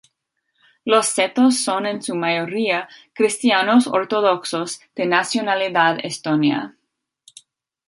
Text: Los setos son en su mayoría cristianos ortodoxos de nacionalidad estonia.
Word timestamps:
Los 0.83 1.05
setos 1.09 1.63
son 1.63 1.85
en 1.85 2.01
su 2.01 2.15
mayoría 2.15 2.89
cristianos 3.13 3.85
ortodoxos 3.85 4.81
de 4.95 5.05
nacionalidad 5.05 5.99
estonia. 6.03 6.75